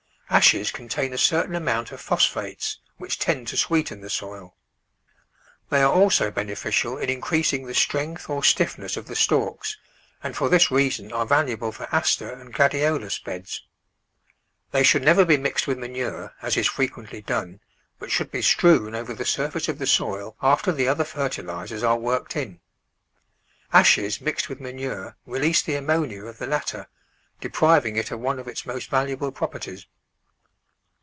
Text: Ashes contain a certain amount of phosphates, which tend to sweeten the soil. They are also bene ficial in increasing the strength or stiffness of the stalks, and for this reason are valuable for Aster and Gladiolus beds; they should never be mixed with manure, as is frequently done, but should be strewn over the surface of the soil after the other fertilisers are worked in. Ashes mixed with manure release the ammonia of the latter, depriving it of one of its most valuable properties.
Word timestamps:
Ashes 0.33 0.71
contain 0.71 1.11
a 1.11 1.17
certain 1.17 1.55
amount 1.55 1.91
of 1.91 1.99
phosphates, 1.99 2.79
which 2.95 3.19
tend 3.19 3.49
to 3.49 3.57
sweeten 3.57 3.99
the 3.99 4.09
soil. 4.09 4.55
They 5.69 5.81
are 5.81 5.91
also 5.91 6.31
bene 6.31 6.55
ficial 6.55 7.03
in 7.03 7.09
increasing 7.09 7.65
the 7.65 7.73
strength 7.73 8.29
or 8.29 8.41
stiffness 8.41 8.95
of 8.95 9.07
the 9.07 9.15
stalks, 9.17 9.75
and 10.23 10.33
for 10.33 10.47
this 10.47 10.71
reason 10.71 11.11
are 11.11 11.25
valuable 11.25 11.73
for 11.73 11.93
Aster 11.93 12.31
and 12.31 12.53
Gladiolus 12.53 13.19
beds; 13.19 13.65
they 14.71 14.83
should 14.83 15.01
never 15.01 15.25
be 15.25 15.35
mixed 15.35 15.67
with 15.67 15.77
manure, 15.77 16.33
as 16.41 16.55
is 16.55 16.65
frequently 16.67 17.21
done, 17.21 17.59
but 17.99 18.09
should 18.09 18.31
be 18.31 18.41
strewn 18.41 18.95
over 18.95 19.13
the 19.13 19.25
surface 19.25 19.67
of 19.67 19.79
the 19.79 19.85
soil 19.85 20.37
after 20.41 20.71
the 20.71 20.87
other 20.87 21.03
fertilisers 21.03 21.83
are 21.83 21.97
worked 21.97 22.37
in. 22.37 22.61
Ashes 23.73 24.21
mixed 24.21 24.47
with 24.47 24.61
manure 24.61 25.17
release 25.25 25.61
the 25.61 25.75
ammonia 25.75 26.23
of 26.23 26.37
the 26.37 26.47
latter, 26.47 26.87
depriving 27.41 27.97
it 27.97 28.11
of 28.11 28.21
one 28.21 28.39
of 28.39 28.47
its 28.47 28.65
most 28.65 28.89
valuable 28.89 29.33
properties. 29.33 29.87